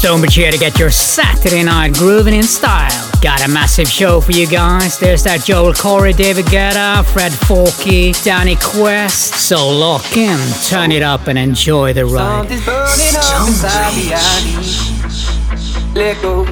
StoneBridge 0.00 0.34
here 0.34 0.50
to 0.50 0.56
get 0.56 0.78
your 0.78 0.88
Saturday 0.88 1.62
night 1.62 1.92
grooving 1.92 2.32
in 2.32 2.42
style. 2.42 3.10
Got 3.20 3.46
a 3.46 3.48
massive 3.50 3.86
show 3.86 4.22
for 4.22 4.32
you 4.32 4.46
guys. 4.46 4.98
There's 4.98 5.22
that 5.24 5.44
Joel 5.44 5.74
Corry, 5.74 6.16
David 6.16 6.46
Guetta, 6.46 7.04
Fred 7.04 7.32
Forkey, 7.32 8.14
Danny 8.24 8.56
Quest. 8.56 9.34
So 9.34 9.68
lock 9.68 10.16
in, 10.16 10.38
turn 10.64 10.90
it 10.90 11.02
up, 11.02 11.26
and 11.26 11.38
enjoy 11.38 11.92
the 11.92 12.06
ride. 12.06 12.48
Something's 12.48 12.64
burning 12.64 13.14
up 13.14 13.46
inside 13.46 13.94
me. 13.94 14.10
I 14.14 14.40
need 14.46 15.94
let 15.94 16.22
go. 16.22 16.46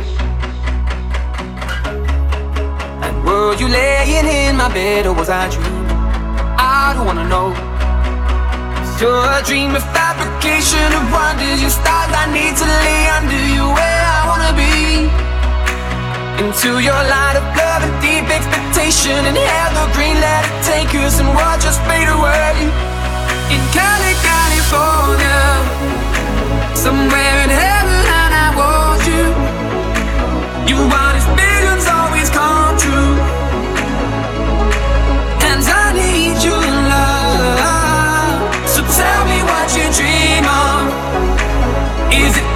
And 3.03 3.25
were 3.25 3.55
you 3.55 3.69
laying 3.69 4.27
in 4.27 4.57
my 4.57 4.69
bed 4.69 5.07
or 5.07 5.15
was 5.15 5.31
I 5.31 5.49
dreaming? 5.49 5.87
I 6.59 6.93
don't 6.95 7.07
wanna 7.07 7.27
know. 7.27 7.68
You're 8.99 9.15
a 9.15 9.43
dream 9.47 9.77
of 9.79 9.85
fabrication 9.95 10.91
of 10.91 11.07
wonders. 11.15 11.63
You 11.63 11.71
stars 11.71 12.11
I 12.11 12.27
need 12.35 12.51
to 12.59 12.67
lay 12.67 13.07
under 13.15 13.43
you 13.55 13.71
where 13.71 14.03
I 14.11 14.27
wanna 14.27 14.53
be. 14.59 15.07
Into 16.43 16.83
your 16.83 16.99
light 17.07 17.39
of 17.39 17.47
love 17.55 17.87
and 17.87 17.95
deep 18.03 18.27
expectation 18.27 19.15
and 19.23 19.39
green 19.95 20.19
let 20.19 20.43
it 20.43 20.59
take 20.67 20.91
us 20.99 21.21
and 21.23 21.31
we'll 21.31 21.59
just 21.63 21.79
fade 21.87 22.11
away. 22.11 22.59
In 23.55 23.63
Cali, 23.71 24.15
California, 24.19 25.47
somewhere 26.75 27.37
in 27.47 27.51
heaven, 27.55 28.03
I 28.35 28.51
want 28.59 29.03
you. 29.07 29.25
You 30.71 30.79
want 30.91 31.08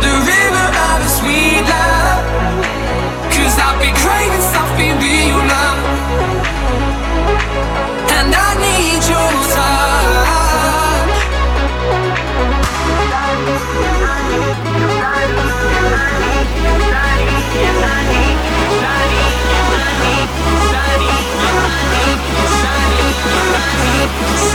the 0.02 0.31
Thinking 24.13 24.52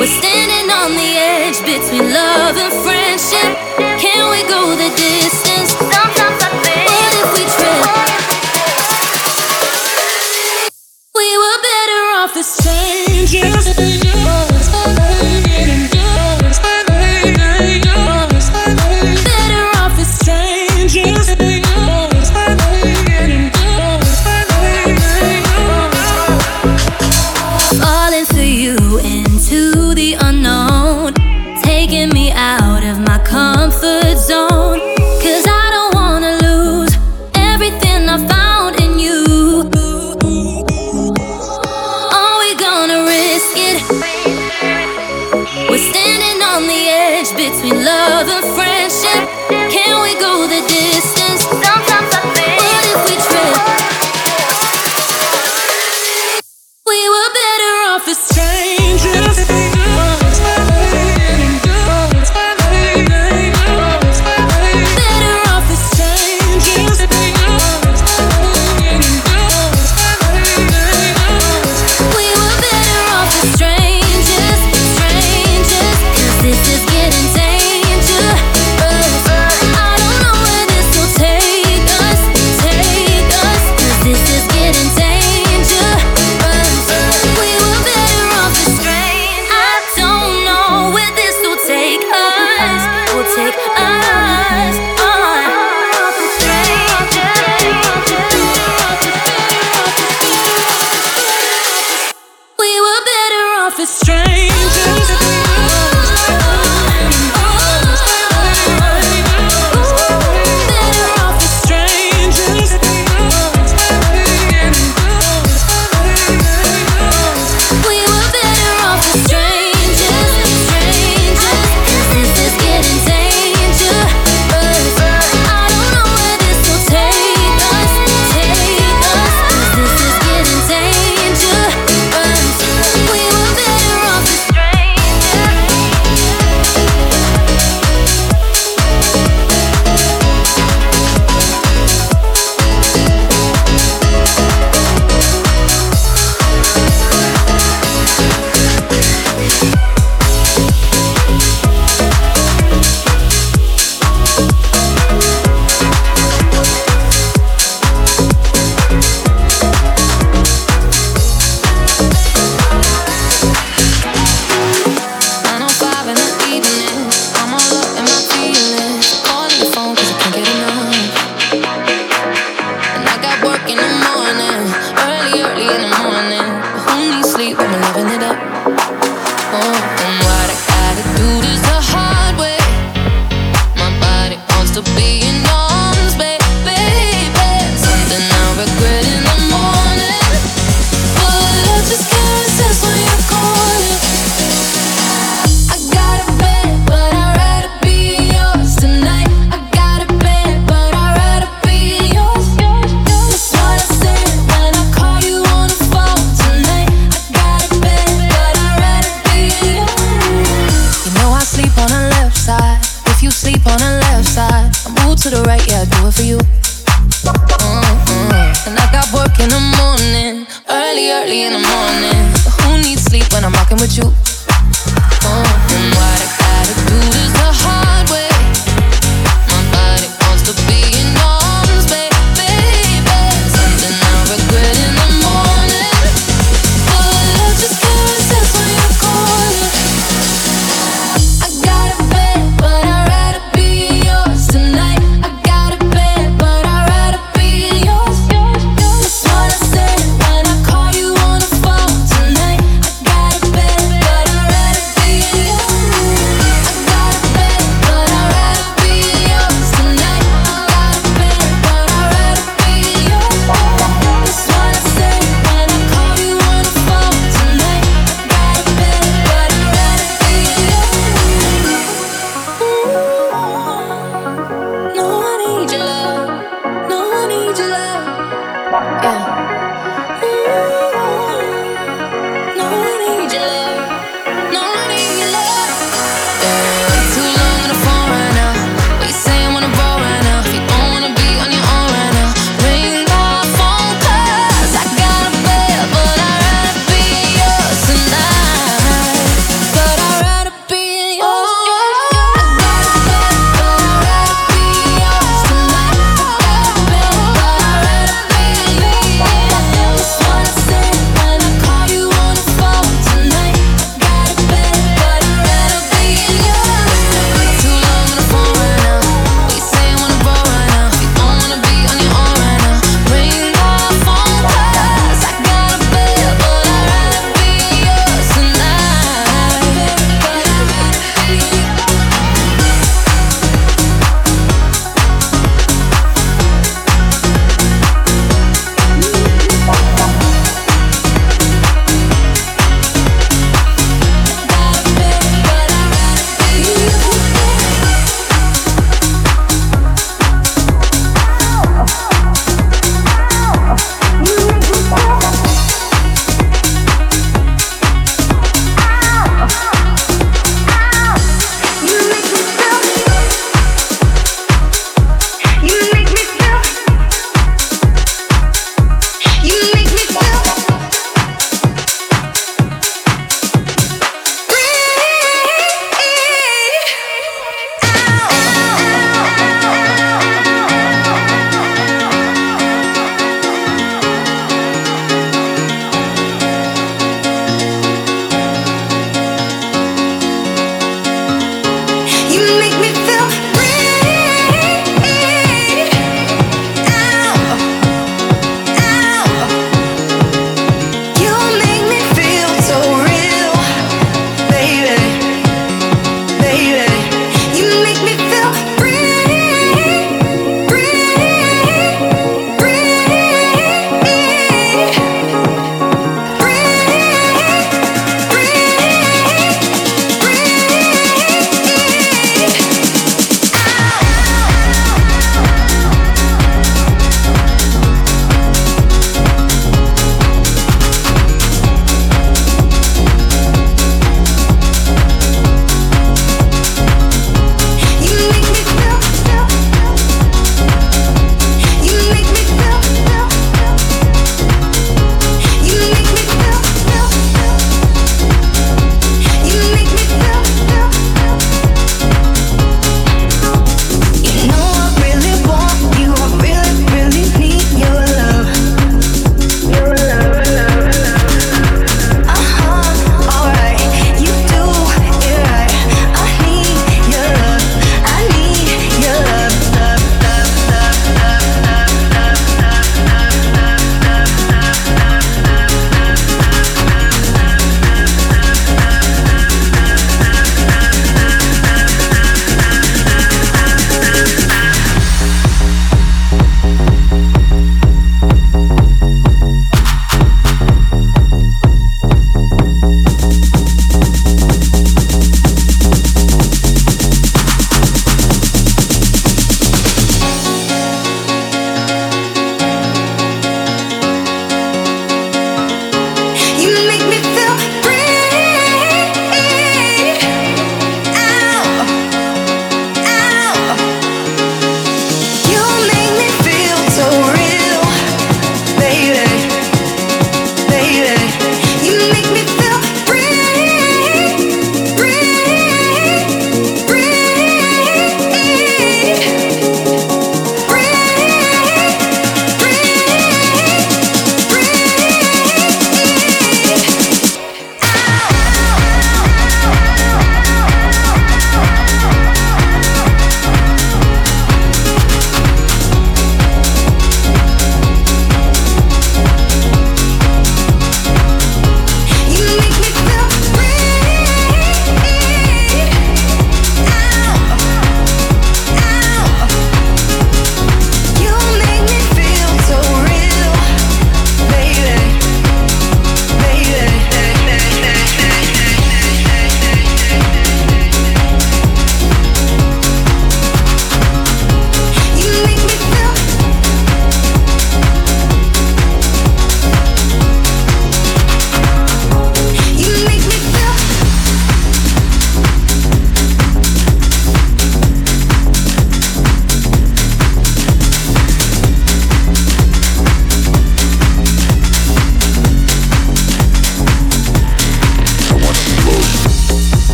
We're 0.00 0.06
standing 0.06 0.70
on 0.70 0.92
the 0.92 1.12
edge 1.18 1.60
between 1.60 2.10
love 2.10 2.56
and 2.56 2.72
friendship. 2.72 3.89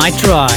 Night 0.00 0.16
Drive. 0.16 0.49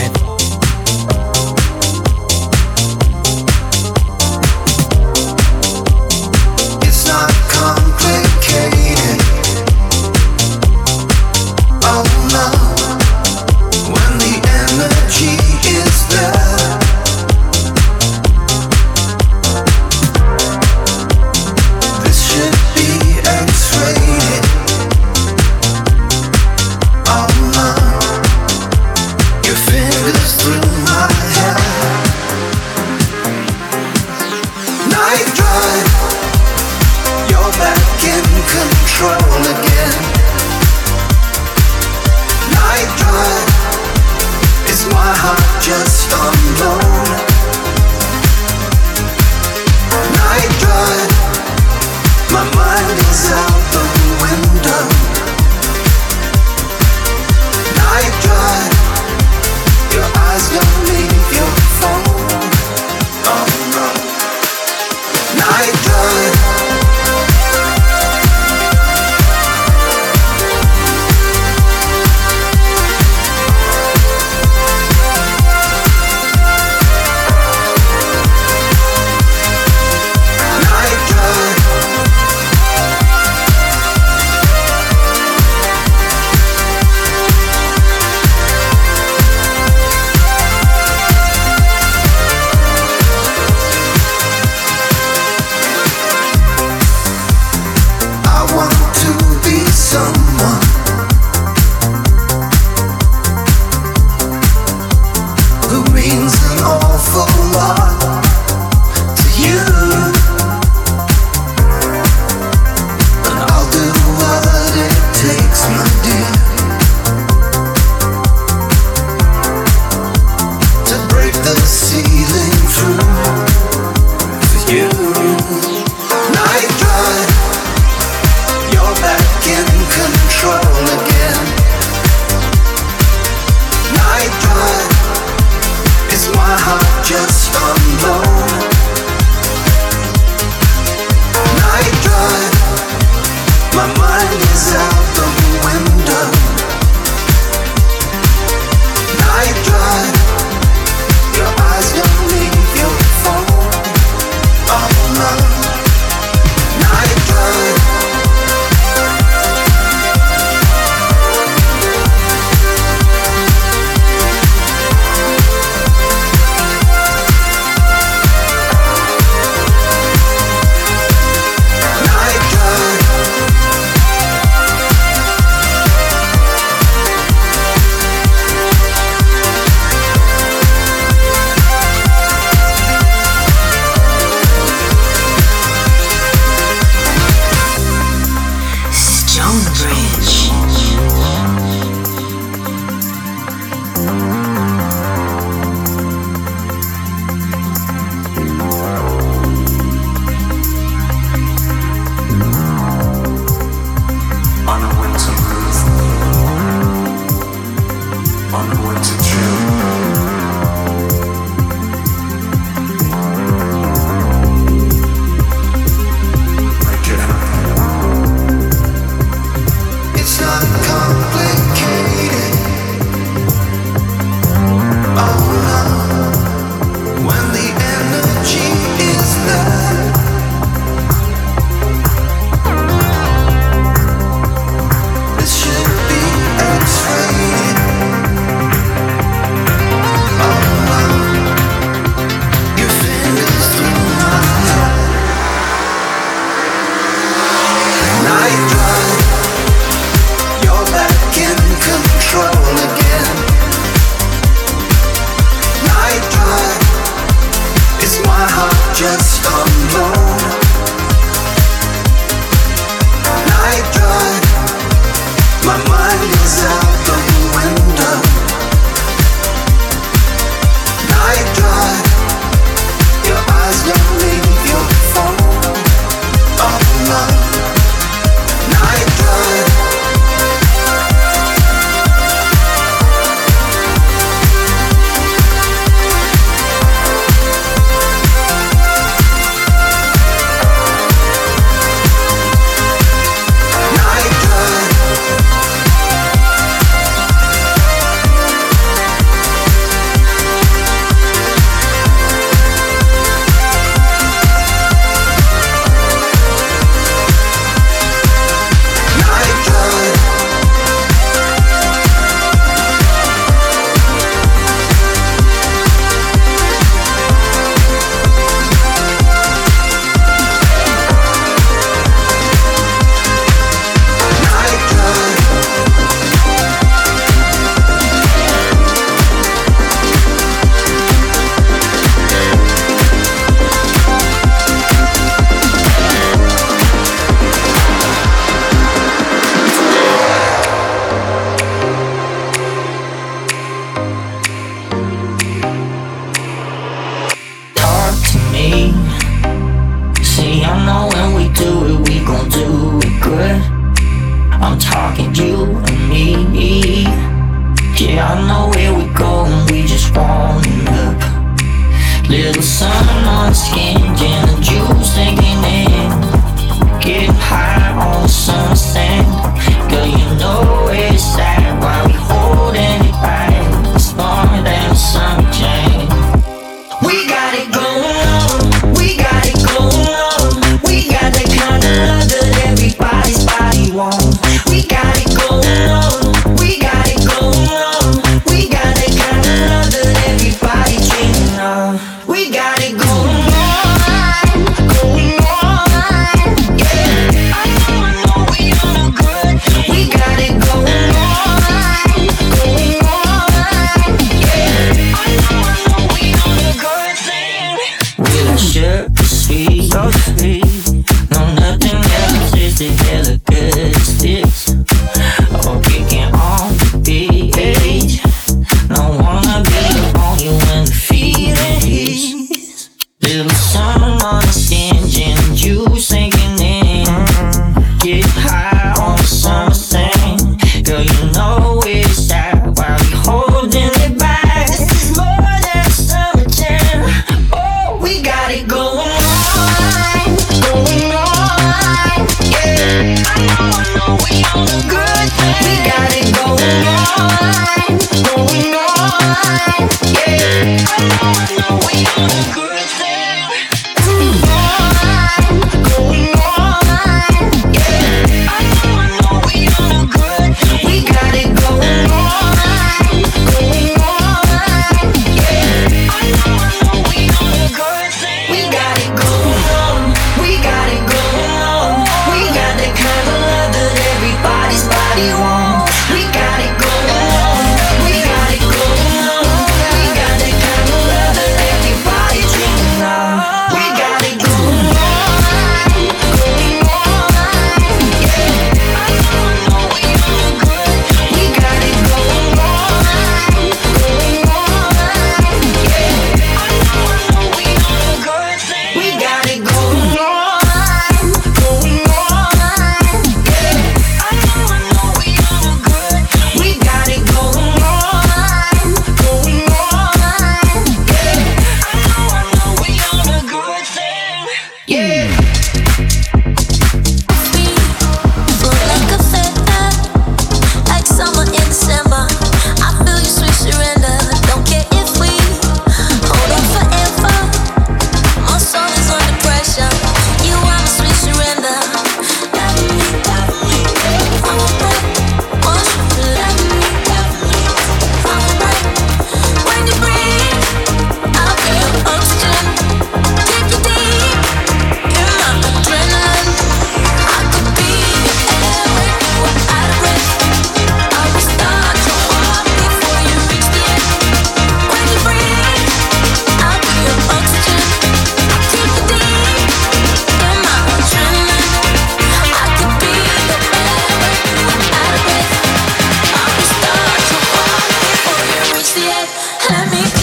Let 569.70 569.92
me 569.92 570.23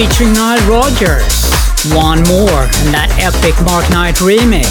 featuring 0.00 0.32
Nile 0.32 0.66
Rodgers. 0.66 1.44
One 1.92 2.22
more 2.24 2.64
and 2.64 2.88
that 2.96 3.12
epic 3.20 3.52
Mark 3.68 3.84
Knight 3.92 4.16
remix. 4.24 4.64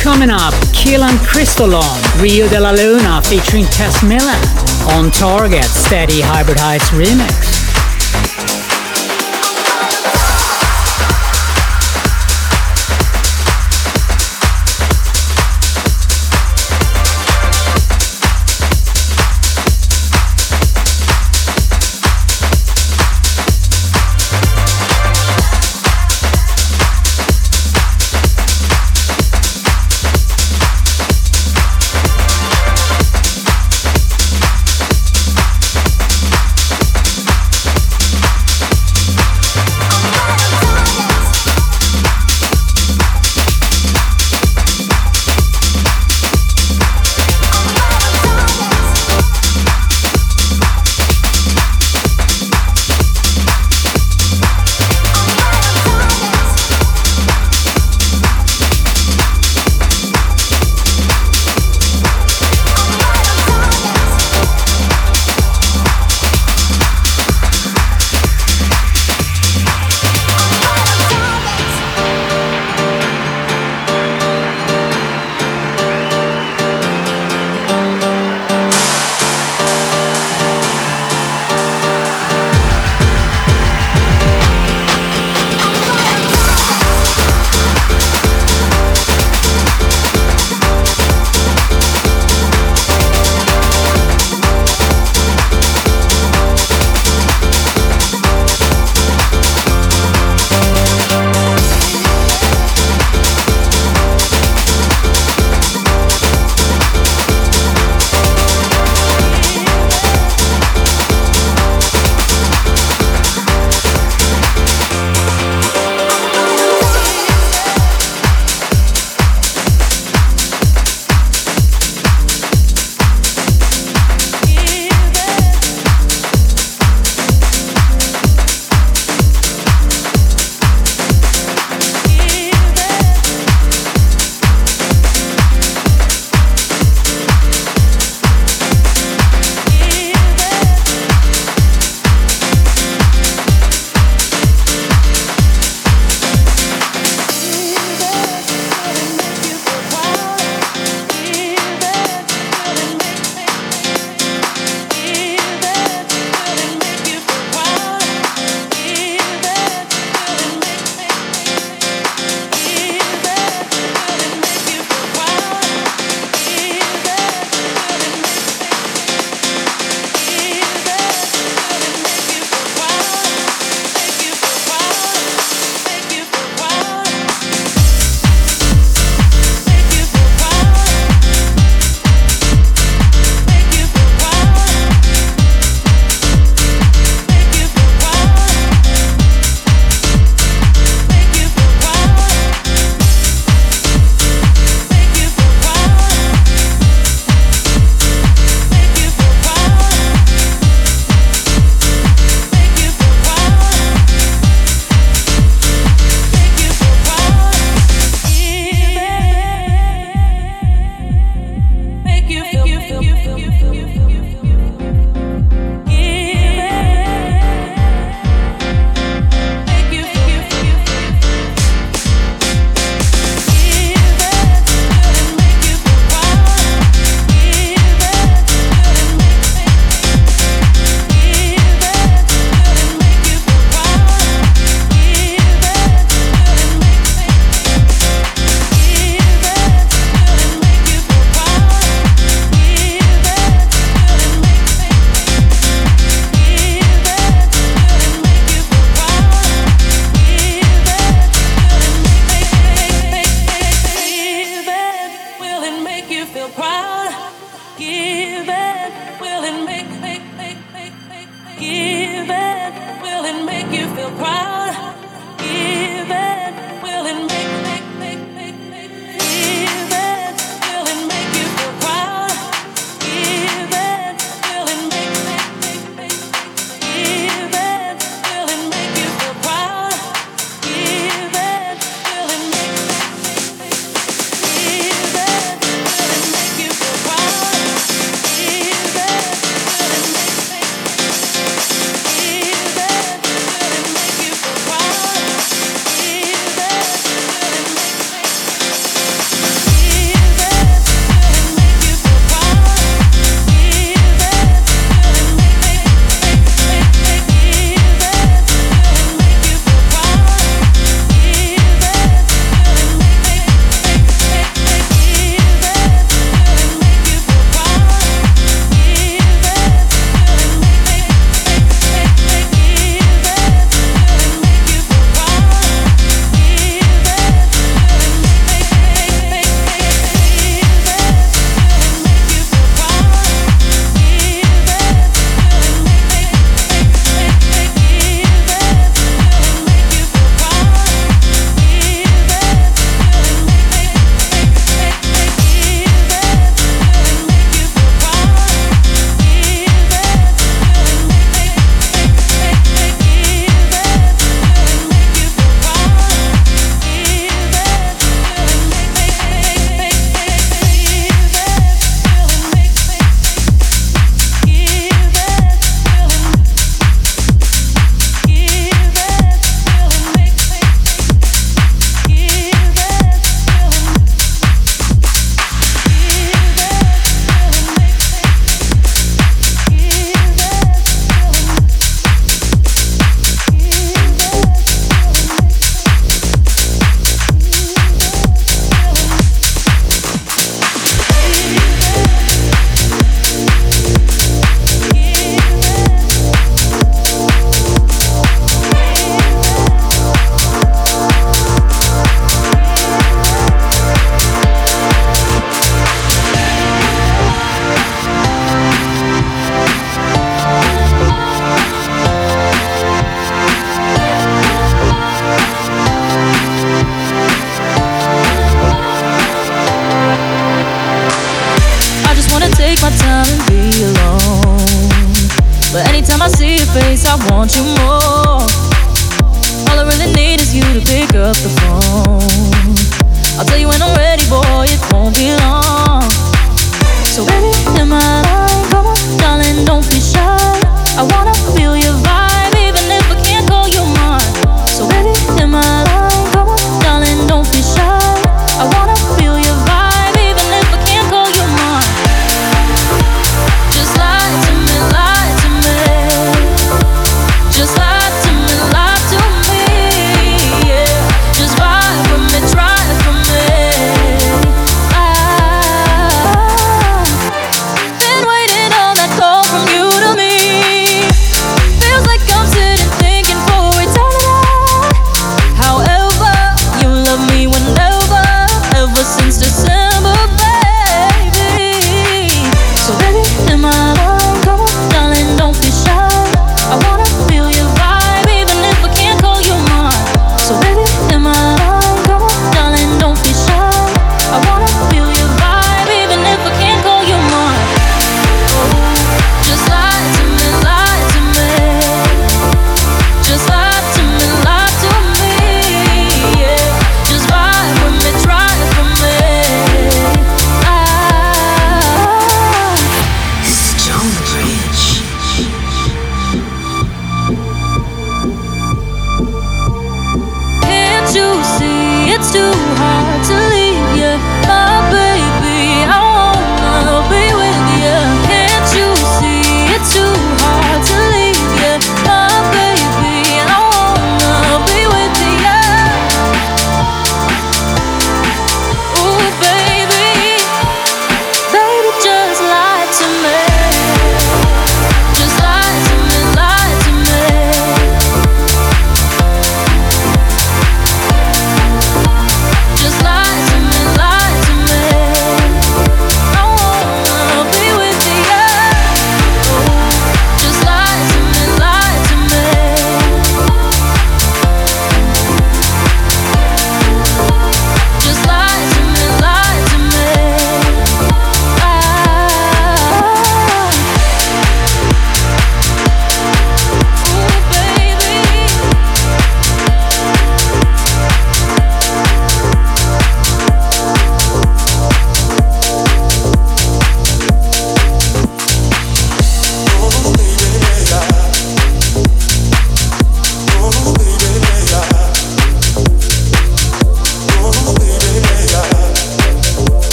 Coming 0.00 0.30
up, 0.30 0.54
Killan 0.72 1.20
Cristolon, 1.20 2.00
Rio 2.16 2.48
de 2.48 2.58
la 2.58 2.70
Luna 2.70 3.20
featuring 3.20 3.66
Tess 3.66 4.02
Miller. 4.02 4.40
On 4.96 5.10
Target, 5.10 5.66
Steady 5.66 6.22
Hybrid 6.22 6.56
Heights 6.56 6.88
remix. 6.96 7.49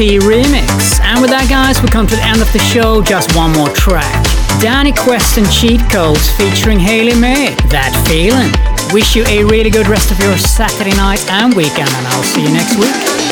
Remix. 0.00 0.98
And 1.02 1.20
with 1.20 1.28
that, 1.28 1.46
guys, 1.50 1.82
we 1.82 1.88
come 1.88 2.06
to 2.06 2.16
the 2.16 2.24
end 2.24 2.40
of 2.40 2.50
the 2.54 2.58
show. 2.58 3.02
Just 3.02 3.36
one 3.36 3.52
more 3.52 3.68
track. 3.68 4.24
Danny 4.58 4.92
Quest 4.92 5.36
and 5.36 5.44
Cheat 5.52 5.80
Codes 5.92 6.30
featuring 6.40 6.80
Haley 6.80 7.14
May. 7.20 7.54
That 7.68 7.92
feeling. 8.08 8.48
Wish 8.94 9.14
you 9.14 9.24
a 9.26 9.44
really 9.44 9.68
good 9.68 9.88
rest 9.88 10.10
of 10.10 10.18
your 10.18 10.36
Saturday 10.38 10.96
night 10.96 11.20
and 11.28 11.52
weekend, 11.52 11.90
and 11.92 12.06
I'll 12.08 12.24
see 12.24 12.42
you 12.42 12.48
next 12.48 12.80
week. 12.80 13.29